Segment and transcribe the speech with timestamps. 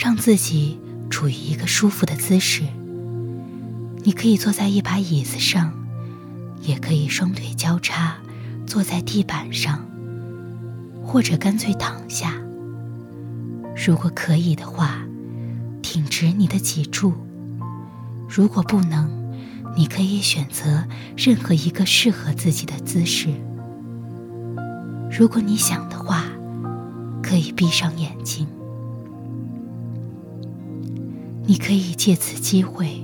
[0.00, 0.78] 让自己
[1.10, 2.62] 处于一个舒服的姿势。
[4.04, 5.72] 你可以坐在一把椅子上，
[6.62, 8.16] 也可以双腿交叉
[8.64, 9.84] 坐在地板上，
[11.02, 12.32] 或者干脆躺下。
[13.74, 15.00] 如果可以的话，
[15.82, 17.10] 挺直你的脊柱；
[18.28, 19.10] 如果不能，
[19.76, 20.84] 你可以选择
[21.16, 23.30] 任何一个适合自己的姿势。
[25.10, 26.26] 如果你想的话，
[27.20, 28.46] 可以闭上眼睛。
[31.48, 33.02] 你可以借此机会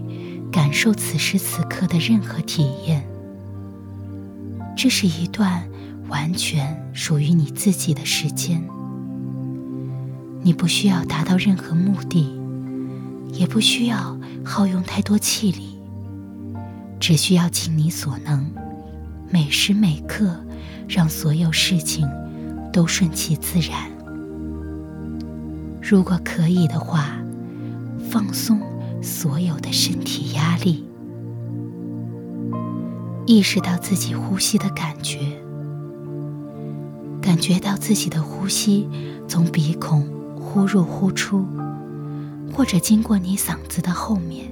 [0.52, 3.02] 感受此时此刻的任何体验。
[4.76, 5.66] 这是一段
[6.08, 8.62] 完全属于你自己的时间。
[10.42, 12.38] 你不需要达到任何目的，
[13.32, 14.14] 也不需要
[14.44, 15.78] 耗用太多气力，
[17.00, 18.44] 只需要尽你所能，
[19.30, 20.38] 每时每刻
[20.86, 22.06] 让所有事情
[22.70, 23.90] 都顺其自然。
[25.80, 27.23] 如果可以的话。
[28.14, 28.60] 放松
[29.02, 30.84] 所有的身体压力，
[33.26, 35.18] 意识到自己呼吸的感觉，
[37.20, 38.88] 感觉到自己的呼吸
[39.26, 40.06] 从鼻孔
[40.36, 41.44] 呼入呼出，
[42.52, 44.46] 或者经过你嗓子的后面，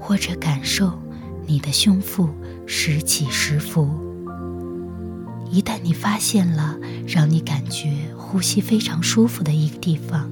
[0.00, 0.90] 或者感受
[1.46, 2.28] 你的胸腹
[2.66, 3.88] 时起时伏。
[5.52, 10.28] 一旦你发现了让你感觉呼吸非常舒服的一个地方。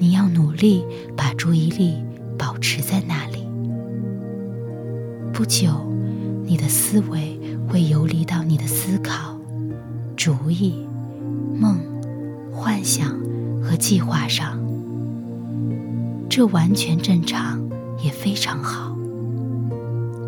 [0.00, 0.82] 你要努力
[1.14, 2.02] 把注意力
[2.38, 3.46] 保持在那里。
[5.30, 5.68] 不久，
[6.46, 9.38] 你的思维会游离到你的思考、
[10.16, 10.86] 主意、
[11.54, 11.78] 梦、
[12.50, 13.14] 幻想
[13.62, 14.58] 和计划上。
[16.30, 17.60] 这完全正常，
[18.02, 18.96] 也非常好。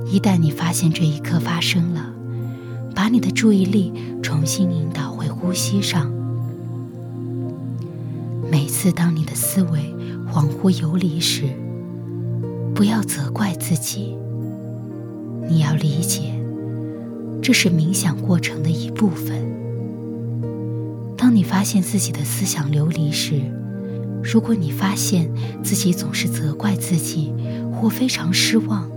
[0.07, 2.13] 一旦你发现这一刻发生了，
[2.95, 3.91] 把你的注意力
[4.23, 6.13] 重新引导回呼吸上。
[8.85, 9.95] 每次当你的思维
[10.29, 11.45] 恍惚游离时，
[12.75, 14.19] 不要责怪自己。
[15.49, 16.35] 你要理解，
[17.41, 19.41] 这是冥想过程的一部分。
[21.17, 23.41] 当你发现自己的思想流离时，
[24.21, 25.31] 如果你发现
[25.63, 27.33] 自己总是责怪自己
[27.73, 28.91] 或非常失望，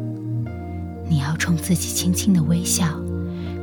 [1.07, 2.87] 你要冲自己轻轻的微笑，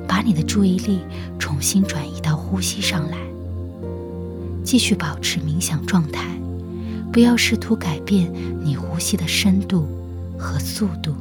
[0.07, 1.01] 把你的注意力
[1.37, 3.17] 重新转移到呼吸上来。
[4.65, 6.25] 继续保持冥想状态，
[7.13, 9.87] 不要试图改变你呼吸的深度
[10.39, 11.15] 和速度。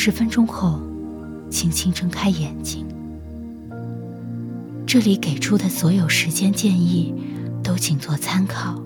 [0.00, 0.80] 十分钟后，
[1.50, 2.86] 轻轻睁开眼睛。
[4.86, 7.12] 这里给出的所有时间建议
[7.64, 8.80] 都仅做参考，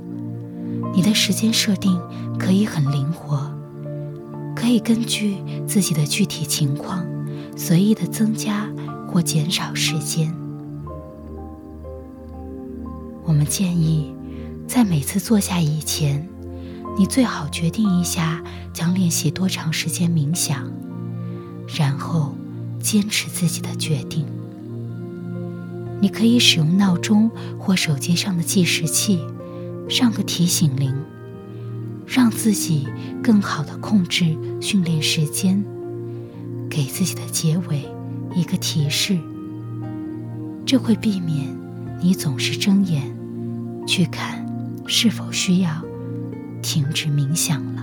[0.94, 2.00] 你的时间设定
[2.38, 3.38] 可以很灵活，
[4.56, 5.36] 可以根据
[5.66, 7.04] 自己的具体情况
[7.58, 8.66] 随意的增加
[9.06, 10.34] 或减少时间。
[13.26, 14.14] 我们建议，
[14.66, 16.26] 在每次坐下以前，
[16.96, 20.72] 你最好决定一下将练习多长时间冥想。
[21.66, 22.34] 然后，
[22.80, 24.24] 坚持自己的决定。
[26.00, 29.20] 你可以使用闹钟或手机上的计时器，
[29.88, 30.94] 上个提醒铃，
[32.06, 32.88] 让自己
[33.22, 35.64] 更好的控制训练时间。
[36.68, 37.86] 给自己的结尾
[38.34, 39.18] 一个提示，
[40.64, 41.46] 这会避免
[42.00, 43.14] 你总是睁眼
[43.86, 44.44] 去看
[44.86, 45.70] 是否需要
[46.62, 47.82] 停止冥想了。